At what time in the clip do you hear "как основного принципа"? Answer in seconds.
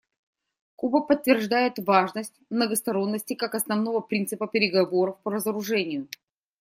3.35-4.47